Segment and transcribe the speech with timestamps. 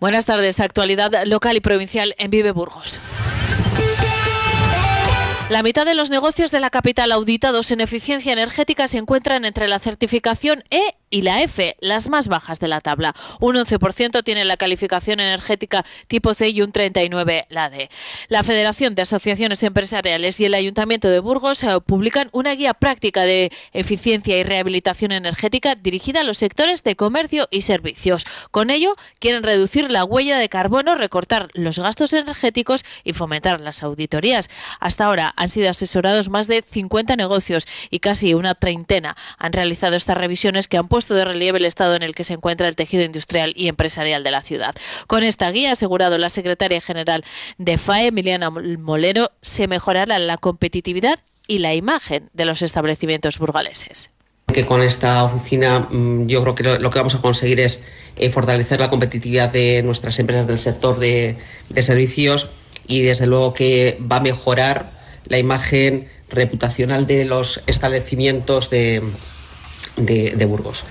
[0.00, 0.60] Buenas tardes.
[0.60, 3.00] Actualidad local y provincial en Vive Burgos.
[5.48, 9.68] La mitad de los negocios de la capital auditados en eficiencia energética se encuentran entre
[9.68, 13.14] la certificación E y la F, las más bajas de la tabla.
[13.38, 17.88] Un 11% tiene la calificación energética tipo C y un 39% la D.
[18.28, 23.22] La Federación de Asociaciones Empresariales y el Ayuntamiento de Burgos eh, publican una guía práctica
[23.22, 28.26] de eficiencia y rehabilitación energética dirigida a los sectores de comercio y servicios.
[28.50, 33.84] Con ello, quieren reducir la huella de carbono, recortar los gastos energéticos y fomentar las
[33.84, 34.50] auditorías.
[34.80, 39.96] Hasta ahora han sido asesorados más de 50 negocios y casi una treintena han realizado
[39.96, 42.76] estas revisiones que han puesto de relieve el estado en el que se encuentra el
[42.76, 44.74] tejido industrial y empresarial de la ciudad.
[45.06, 47.24] Con esta guía, ha asegurado la secretaria general
[47.58, 54.10] de FAE, Emiliana Molero, se mejorará la competitividad y la imagen de los establecimientos burgaleses
[54.52, 57.80] que con esta oficina mm, yo creo que lo, que vamos a conseguir es
[58.16, 61.36] eh, fortalecer la competitividad de nuestras empresas del sector de,
[61.68, 62.48] de servicios
[62.86, 64.95] y desde luego que va a mejorar
[65.28, 69.02] la imagen reputacional de los establecimientos de,
[69.96, 70.84] de, Burgos.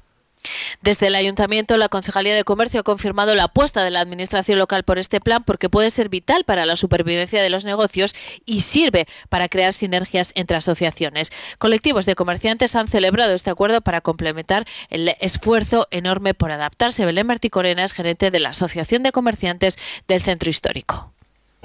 [0.81, 4.83] Desde el Ayuntamiento, la Concejalía de Comercio ha confirmado la apuesta de la Administración local
[4.83, 8.13] por este plan porque puede ser vital para la supervivencia de los negocios
[8.45, 11.31] y sirve para crear sinergias entre asociaciones.
[11.57, 17.05] Colectivos de comerciantes han celebrado este acuerdo para complementar el esfuerzo enorme por adaptarse.
[17.05, 19.77] Belén Marticorena es gerente de la Asociación de Comerciantes
[20.07, 21.14] del Centro Histórico.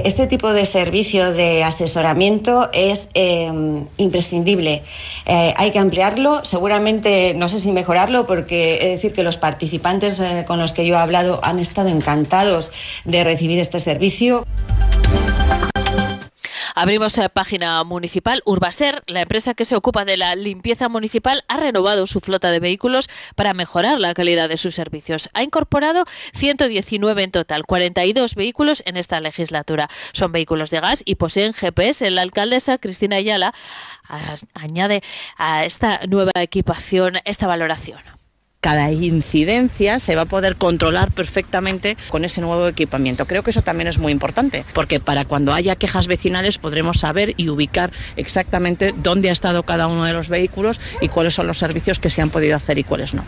[0.05, 4.83] Este tipo de servicio de asesoramiento es em, imprescindible.
[5.27, 10.19] Eh, hay que ampliarlo, seguramente no sé si mejorarlo, porque de decir que los participantes
[10.21, 12.73] eh, con los que yo he hablado han estado encantados
[13.05, 14.47] de recibir este servicio.
[16.75, 18.43] Abrimos la página municipal.
[18.45, 22.61] Urbaser, la empresa que se ocupa de la limpieza municipal, ha renovado su flota de
[22.61, 25.29] vehículos para mejorar la calidad de sus servicios.
[25.35, 29.89] Ha incorporado 119 en total, 42 vehículos en esta legislatura.
[30.12, 32.11] Son vehículos de gas y poseen GPS.
[32.11, 33.53] La alcaldesa Cristina Ayala
[34.55, 35.03] añade
[35.37, 38.19] a esta nueva equipación esta valoración
[38.60, 43.26] cada incidencia se va a poder controlar perfectamente con ese nuevo equipamiento.
[43.26, 47.34] Creo que eso también es muy importante, porque para cuando haya quejas vecinales podremos saber
[47.37, 51.59] y ubicar exactamente dónde ha estado cada uno de los vehículos y cuáles son los
[51.59, 53.25] servicios que se han podido hacer y cuáles no.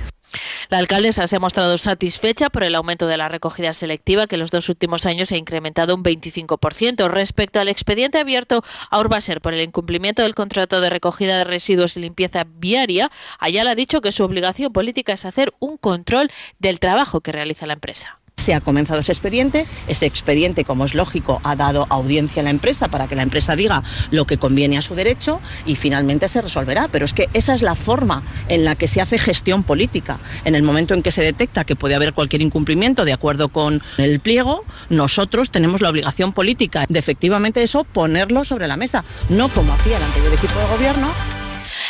[0.73, 4.41] La alcaldesa se ha mostrado satisfecha por el aumento de la recogida selectiva, que en
[4.41, 7.11] los dos últimos años se ha incrementado un 25%.
[7.11, 11.99] Respecto al expediente abierto a Urbaser por el incumplimiento del contrato de recogida de residuos
[11.99, 16.81] y limpieza viaria, Ayala ha dicho que su obligación política es hacer un control del
[16.81, 19.67] trabajo que realiza la empresa se ha comenzado ese expediente.
[19.87, 23.57] Ese expediente, como es lógico, ha dado audiencia a la empresa para que la empresa
[23.57, 26.89] diga lo que conviene a su derecho y finalmente se resolverá.
[26.89, 30.19] Pero es que esa es la forma en la que se hace gestión política.
[30.45, 33.81] En el momento en que se detecta que puede haber cualquier incumplimiento de acuerdo con
[33.97, 39.49] el pliego, nosotros tenemos la obligación política de efectivamente eso ponerlo sobre la mesa, no
[39.49, 41.42] como hacía el anterior equipo de gobierno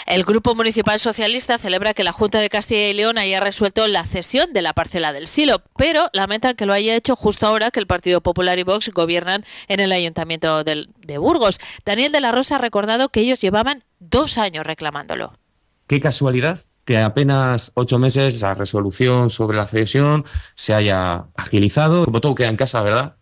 [0.07, 4.05] el Grupo Municipal Socialista celebra que la Junta de Castilla y León haya resuelto la
[4.07, 7.81] cesión de la parcela del Silo, pero lamentan que lo haya hecho justo ahora que
[7.81, 11.61] el Partido Popular y Vox gobiernan en el Ayuntamiento de Burgos.
[11.85, 15.33] Daniel de la Rosa ha recordado que ellos llevaban dos años reclamándolo.
[15.87, 20.25] Qué casualidad que apenas ocho meses la resolución sobre la cesión
[20.55, 22.05] se haya agilizado.
[22.05, 23.17] Como todo queda en casa, ¿verdad?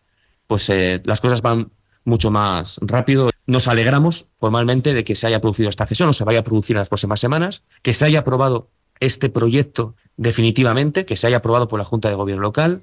[0.46, 1.70] Pues eh, las cosas van
[2.04, 3.30] mucho más rápido.
[3.46, 6.76] Nos alegramos formalmente de que se haya producido esta cesión o se vaya a producir
[6.76, 11.68] en las próximas semanas, que se haya aprobado este proyecto definitivamente, que se haya aprobado
[11.68, 12.82] por la Junta de Gobierno local,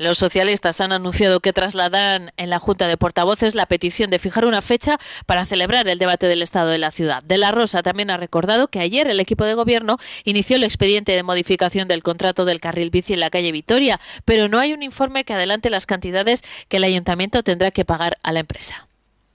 [0.00, 4.46] los socialistas han anunciado que trasladarán en la Junta de Portavoces la petición de fijar
[4.46, 4.96] una fecha
[5.26, 7.22] para celebrar el debate del Estado de la ciudad.
[7.22, 11.12] De la Rosa también ha recordado que ayer el equipo de gobierno inició el expediente
[11.12, 14.82] de modificación del contrato del carril bici en la calle Vitoria, pero no hay un
[14.82, 18.88] informe que adelante las cantidades que el ayuntamiento tendrá que pagar a la empresa.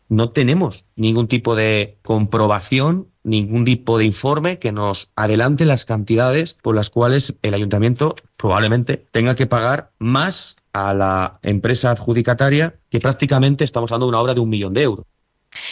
[0.09, 6.53] No tenemos ningún tipo de comprobación ningún tipo de informe que nos adelante las cantidades
[6.53, 12.99] por las cuales el ayuntamiento probablemente tenga que pagar más a la empresa adjudicataria, que
[12.99, 15.03] prácticamente estamos dando una obra de un millón de euros.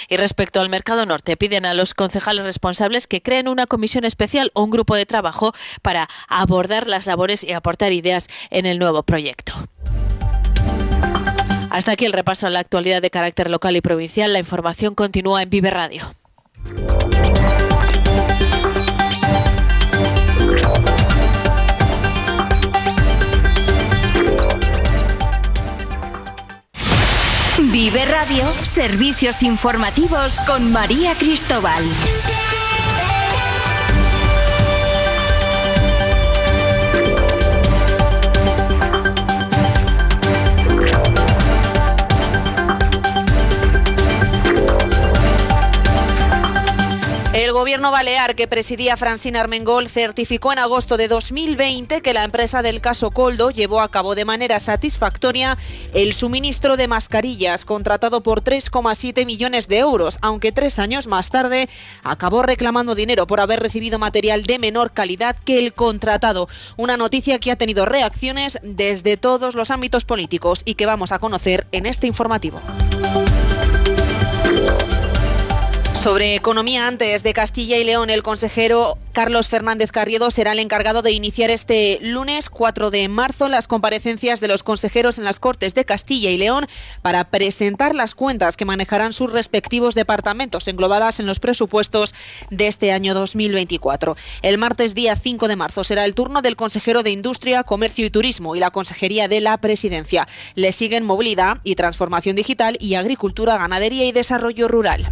[0.10, 4.50] Y respecto al mercado norte, piden a los concejales responsables que creen una comisión especial
[4.56, 5.54] o un grupo de trabajo
[5.84, 9.54] para abordar las labores y aportar ideas en el nuevo proyecto.
[11.70, 14.34] Hasta aquí el repaso a la actualidad de carácter local y provincial.
[14.34, 16.02] La información continúa en Vive Radio.
[27.84, 31.84] Vive Radio, servicios informativos con María Cristóbal.
[47.54, 52.82] Gobierno balear que presidía Francina Armengol certificó en agosto de 2020 que la empresa del
[52.82, 55.58] caso Coldo llevó a cabo de manera satisfactoria
[55.94, 61.70] el suministro de mascarillas contratado por 3,7 millones de euros, aunque tres años más tarde
[62.04, 66.50] acabó reclamando dinero por haber recibido material de menor calidad que el contratado.
[66.76, 71.20] Una noticia que ha tenido reacciones desde todos los ámbitos políticos y que vamos a
[71.20, 72.62] conocer en este informativo.
[76.04, 81.02] Sobre economía antes de Castilla y León, el consejero Carlos Fernández Carriedo será el encargado
[81.02, 85.76] de iniciar este lunes 4 de marzo las comparecencias de los consejeros en las Cortes
[85.76, 86.68] de Castilla y León
[87.02, 92.14] para presentar las cuentas que manejarán sus respectivos departamentos englobadas en los presupuestos
[92.50, 94.18] de este año 2024.
[94.42, 98.10] El martes día 5 de marzo será el turno del consejero de Industria, Comercio y
[98.10, 100.28] Turismo y la Consejería de la Presidencia.
[100.56, 105.08] Le siguen Movilidad y Transformación Digital y Agricultura, Ganadería y Desarrollo Rural.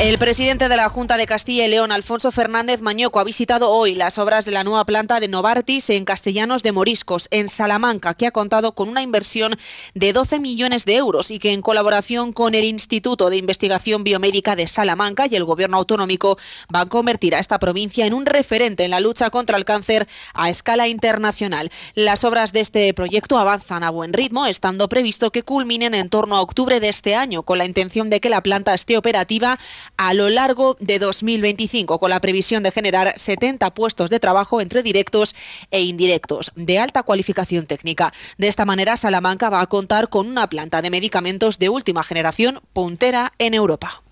[0.00, 3.94] El presidente de la Junta de Castilla y León, Alfonso Fernández Mañoco, ha visitado hoy
[3.94, 8.26] las obras de la nueva planta de Novartis en Castellanos de Moriscos, en Salamanca, que
[8.26, 9.56] ha contado con una inversión
[9.94, 14.56] de 12 millones de euros y que en colaboración con el Instituto de Investigación Biomédica
[14.56, 16.38] de Salamanca y el Gobierno autonómico
[16.74, 20.08] va a convertir a esta provincia en un referente en la lucha contra el cáncer
[20.34, 21.70] a escala internacional.
[21.94, 26.36] Las obras de este proyecto avanzan a buen ritmo, estando previsto que culminen en torno
[26.36, 29.58] a octubre de este año, con la intención de que la planta esté operativa
[29.96, 34.82] a lo largo de 2025, con la previsión de generar 70 puestos de trabajo entre
[34.82, 35.34] directos
[35.70, 38.12] e indirectos de alta cualificación técnica.
[38.38, 42.60] De esta manera, Salamanca va a contar con una planta de medicamentos de última generación
[42.72, 44.02] puntera en Europa.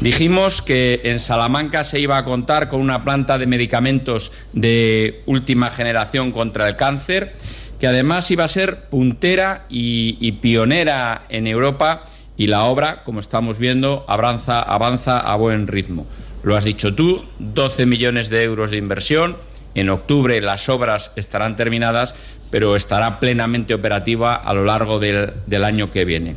[0.00, 5.70] Dijimos que en Salamanca se iba a contar con una planta de medicamentos de última
[5.70, 7.32] generación contra el cáncer,
[7.80, 12.04] que además iba a ser puntera y, y pionera en Europa
[12.38, 16.06] y la obra, como estamos viendo, avanza, avanza a buen ritmo.
[16.44, 19.36] Lo has dicho tú, 12 millones de euros de inversión.
[19.74, 22.14] En octubre las obras estarán terminadas,
[22.50, 26.36] pero estará plenamente operativa a lo largo del, del año que viene.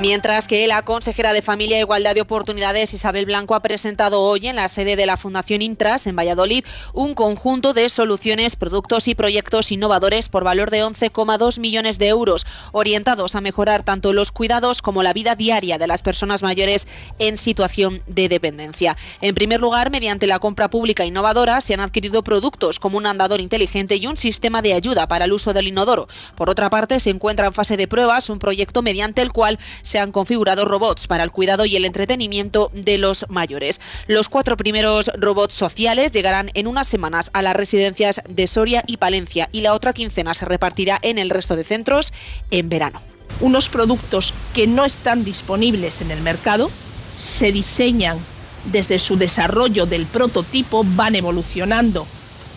[0.00, 4.46] Mientras que la consejera de Familia e Igualdad de Oportunidades, Isabel Blanco, ha presentado hoy
[4.46, 9.16] en la sede de la Fundación Intras, en Valladolid, un conjunto de soluciones, productos y
[9.16, 14.82] proyectos innovadores por valor de 11,2 millones de euros, orientados a mejorar tanto los cuidados
[14.82, 16.86] como la vida diaria de las personas mayores
[17.18, 18.96] en situación de dependencia.
[19.20, 23.40] En primer lugar, mediante la compra pública innovadora, se han adquirido productos como un andador
[23.40, 26.06] inteligente y un sistema de ayuda para el uso del inodoro.
[26.36, 29.98] Por otra parte, se encuentra en fase de pruebas un proyecto mediante el cual se
[29.98, 33.80] han configurado robots para el cuidado y el entretenimiento de los mayores.
[34.06, 38.98] Los cuatro primeros robots sociales llegarán en unas semanas a las residencias de Soria y
[38.98, 42.12] Palencia y la otra quincena se repartirá en el resto de centros
[42.50, 43.00] en verano.
[43.40, 46.70] Unos productos que no están disponibles en el mercado
[47.18, 48.18] se diseñan
[48.66, 52.06] desde su desarrollo del prototipo, van evolucionando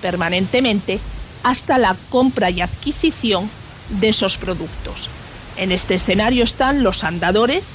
[0.02, 1.00] permanentemente
[1.44, 3.50] hasta la compra y adquisición
[4.02, 5.10] de esos productos.
[5.58, 7.70] En este escenario están los andadores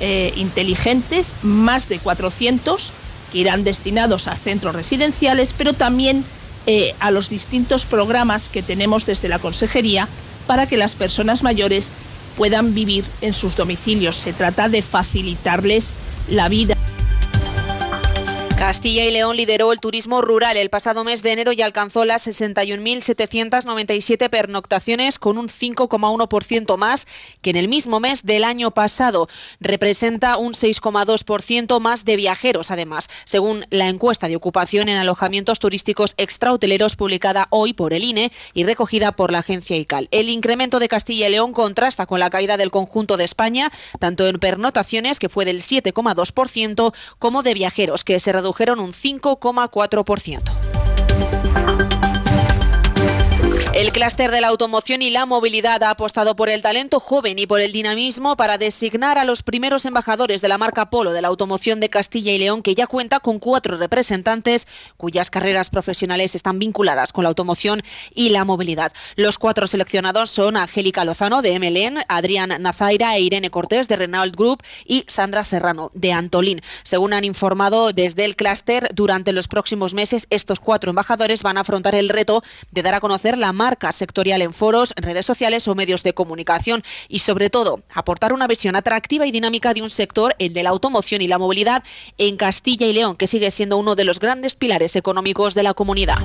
[0.00, 2.92] eh, inteligentes, más de 400,
[3.32, 6.24] que irán destinados a centros residenciales, pero también
[6.66, 10.08] eh, a los distintos programas que tenemos desde la Consejería
[10.46, 11.92] para que las personas mayores
[12.36, 14.16] puedan vivir en sus domicilios.
[14.16, 15.92] Se trata de facilitarles
[16.30, 16.77] la vida.
[18.68, 22.26] Castilla y León lideró el turismo rural el pasado mes de enero y alcanzó las
[22.26, 27.06] 61.797 pernoctaciones con un 5,1% más
[27.40, 29.26] que en el mismo mes del año pasado.
[29.58, 36.12] Representa un 6,2% más de viajeros, además, según la encuesta de ocupación en alojamientos turísticos
[36.18, 40.08] extrahoteleros publicada hoy por el INE y recogida por la agencia ICAL.
[40.10, 44.26] El incremento de Castilla y León contrasta con la caída del conjunto de España, tanto
[44.26, 50.67] en pernoctaciones, que fue del 7,2%, como de viajeros, que se redujeron redujeron un 5,4%.
[53.74, 57.46] El clúster de la automoción y la movilidad ha apostado por el talento joven y
[57.46, 61.28] por el dinamismo para designar a los primeros embajadores de la marca Polo de la
[61.28, 66.58] automoción de Castilla y León, que ya cuenta con cuatro representantes cuyas carreras profesionales están
[66.58, 67.82] vinculadas con la automoción
[68.14, 68.90] y la movilidad.
[69.16, 74.34] Los cuatro seleccionados son Angélica Lozano de MLN, Adrián Nazaira e Irene Cortés de Renault
[74.34, 76.62] Group y Sandra Serrano de Antolín.
[76.82, 81.60] Según han informado desde el clúster, durante los próximos meses estos cuatro embajadores van a
[81.60, 85.68] afrontar el reto de dar a conocer la marca marca sectorial en foros, redes sociales
[85.68, 89.90] o medios de comunicación y sobre todo aportar una visión atractiva y dinámica de un
[89.90, 91.84] sector, el de la automoción y la movilidad
[92.16, 95.74] en Castilla y León, que sigue siendo uno de los grandes pilares económicos de la
[95.74, 96.16] comunidad.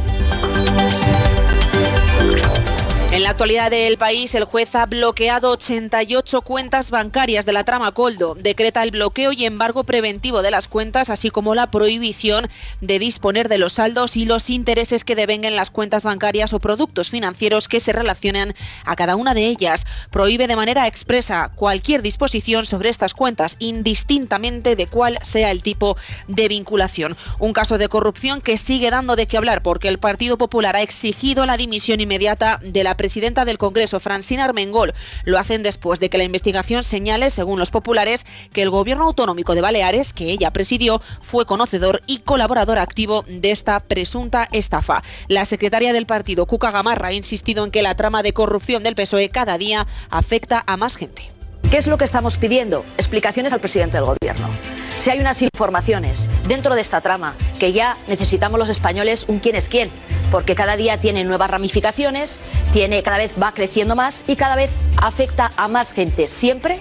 [3.14, 7.92] En la actualidad del país, el juez ha bloqueado 88 cuentas bancarias de la trama
[7.92, 8.34] Coldo.
[8.34, 12.50] Decreta el bloqueo y embargo preventivo de las cuentas, así como la prohibición
[12.82, 17.12] de disponer de los saldos y los intereses que devenguen las cuentas bancarias o productos
[17.12, 19.86] financieros que se relacionen a cada una de ellas.
[20.10, 25.98] Prohíbe de manera expresa cualquier disposición sobre estas cuentas, indistintamente de cuál sea el tipo
[26.28, 27.16] de vinculación.
[27.38, 30.82] Un caso de corrupción que sigue dando de qué hablar porque el Partido Popular ha
[30.82, 34.94] exigido la dimisión inmediata de la presidenta del Congreso, Francina Armengol.
[35.26, 39.56] Lo hacen después de que la investigación señale, según los populares, que el gobierno autonómico
[39.56, 45.04] de Baleares, que ella presidió, fue conocedor y colaborador activo de esta presunta estafa.
[45.28, 48.96] La secretaria del partido, Cuca Gamarra, ha insistido en que la trama de corrupción del
[48.96, 51.33] PSOE cada día afecta a más gente.
[51.74, 52.86] ¿Qué es lo que estamos pidiendo?
[52.98, 54.48] Explicaciones al presidente del gobierno.
[54.96, 59.56] Si hay unas informaciones dentro de esta trama que ya necesitamos los españoles un quién
[59.56, 59.90] es quién,
[60.30, 64.70] porque cada día tiene nuevas ramificaciones, tiene cada vez va creciendo más y cada vez
[64.98, 66.78] afecta a más gente, siempre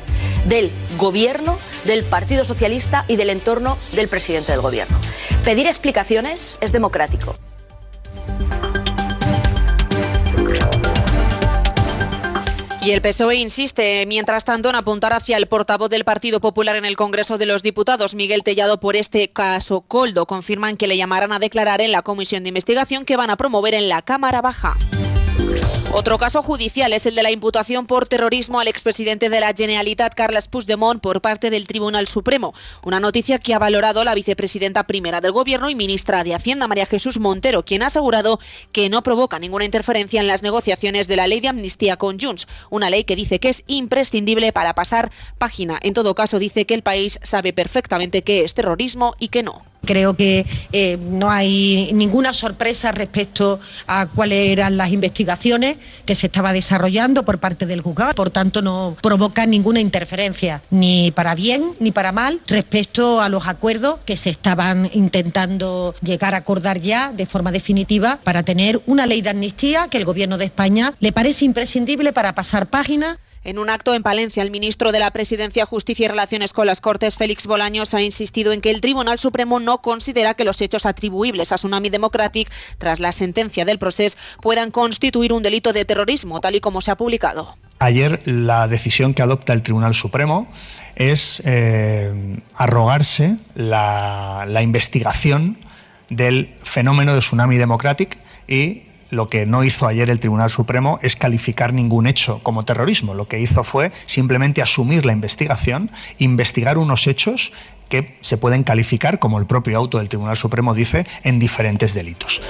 [0.46, 1.56] del gobierno,
[1.86, 4.98] del Partido Socialista y del entorno del presidente del gobierno.
[5.42, 7.34] Pedir explicaciones es democrático.
[12.84, 16.84] Y el PSOE insiste, mientras tanto, en apuntar hacia el portavoz del Partido Popular en
[16.84, 20.26] el Congreso de los Diputados, Miguel Tellado, por este caso Coldo.
[20.26, 23.74] Confirman que le llamarán a declarar en la comisión de investigación que van a promover
[23.74, 24.76] en la Cámara Baja.
[25.94, 30.14] Otro caso judicial es el de la imputación por terrorismo al expresidente de la Generalitat,
[30.14, 32.54] Carles Puigdemont, por parte del Tribunal Supremo.
[32.82, 36.86] Una noticia que ha valorado la vicepresidenta primera del Gobierno y ministra de Hacienda, María
[36.86, 38.40] Jesús Montero, quien ha asegurado
[38.72, 42.48] que no provoca ninguna interferencia en las negociaciones de la ley de amnistía con Junts,
[42.70, 45.78] una ley que dice que es imprescindible para pasar página.
[45.82, 49.71] En todo caso, dice que el país sabe perfectamente qué es terrorismo y qué no.
[49.84, 56.26] Creo que eh, no hay ninguna sorpresa respecto a cuáles eran las investigaciones que se
[56.26, 58.14] estaba desarrollando por parte del juzgado.
[58.14, 63.46] Por tanto, no provoca ninguna interferencia, ni para bien ni para mal, respecto a los
[63.46, 69.06] acuerdos que se estaban intentando llegar a acordar ya de forma definitiva para tener una
[69.06, 73.18] ley de amnistía que el Gobierno de España le parece imprescindible para pasar página.
[73.44, 76.80] En un acto en Palencia, el ministro de la Presidencia, Justicia y Relaciones con las
[76.80, 80.86] Cortes, Félix Bolaños, ha insistido en que el Tribunal Supremo no considera que los hechos
[80.86, 86.40] atribuibles a Tsunami Democratic tras la sentencia del proceso puedan constituir un delito de terrorismo,
[86.40, 87.56] tal y como se ha publicado.
[87.80, 90.46] Ayer la decisión que adopta el Tribunal Supremo
[90.94, 95.58] es eh, arrogarse la, la investigación
[96.10, 101.16] del fenómeno de Tsunami Democratic y lo que no hizo ayer el Tribunal Supremo es
[101.16, 103.12] calificar ningún hecho como terrorismo.
[103.12, 107.52] Lo que hizo fue simplemente asumir la investigación, investigar unos hechos
[107.90, 112.40] que se pueden calificar, como el propio auto del Tribunal Supremo dice, en diferentes delitos.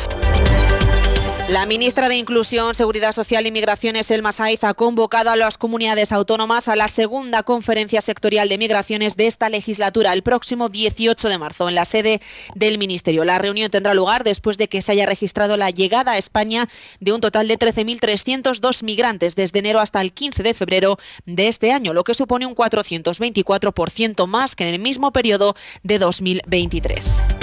[1.49, 6.12] La ministra de Inclusión, Seguridad Social y Migraciones, Elma Saiz, ha convocado a las comunidades
[6.12, 11.38] autónomas a la segunda conferencia sectorial de migraciones de esta legislatura el próximo 18 de
[11.38, 12.22] marzo en la sede
[12.54, 13.25] del Ministerio.
[13.25, 16.68] La reunión tendrá lugar después de que se haya registrado la llegada a España
[17.00, 20.96] de un total de 13.302 migrantes desde enero hasta el 15 de febrero
[21.26, 25.99] de este año, lo que supone un 424% más que en el mismo periodo de
[25.99, 27.41] 2023.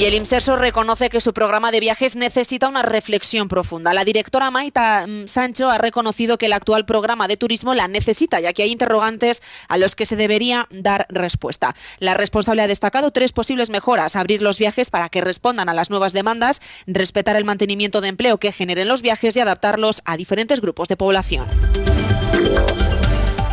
[0.00, 3.92] Y el IMSERSO reconoce que su programa de viajes necesita una reflexión profunda.
[3.92, 8.40] La directora Maita mm, Sancho ha reconocido que el actual programa de turismo la necesita,
[8.40, 11.76] ya que hay interrogantes a los que se debería dar respuesta.
[11.98, 14.16] La responsable ha destacado tres posibles mejoras.
[14.16, 18.38] Abrir los viajes para que respondan a las nuevas demandas, respetar el mantenimiento de empleo
[18.38, 21.46] que generen los viajes y adaptarlos a diferentes grupos de población.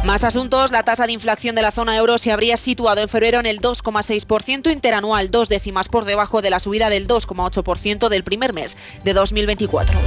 [0.08, 3.42] Más asuntos, la tasa de inflación de la zona euro se habría situado en febrero
[3.42, 8.54] en el 2,6% interanual, dos décimas por debajo de la subida del 2,8% del primer
[8.54, 10.00] mes de 2024.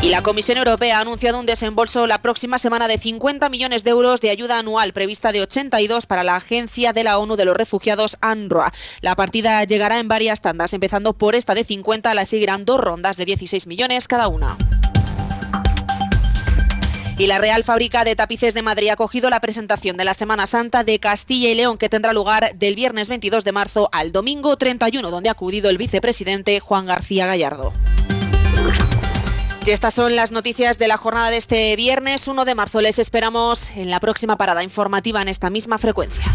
[0.00, 3.90] Y la Comisión Europea ha anunciado un desembolso la próxima semana de 50 millones de
[3.90, 7.58] euros de ayuda anual prevista de 82 para la Agencia de la ONU de los
[7.58, 8.72] Refugiados ANRWA.
[9.02, 13.18] La partida llegará en varias tandas, empezando por esta de 50, la seguirán dos rondas
[13.18, 14.56] de 16 millones cada una.
[17.18, 20.46] Y la Real Fábrica de Tapices de Madrid ha acogido la presentación de la Semana
[20.46, 24.56] Santa de Castilla y León, que tendrá lugar del viernes 22 de marzo al domingo
[24.58, 27.72] 31, donde ha acudido el vicepresidente Juan García Gallardo.
[29.66, 32.80] Y estas son las noticias de la jornada de este viernes 1 de marzo.
[32.80, 36.32] Les esperamos en la próxima parada informativa en esta misma frecuencia.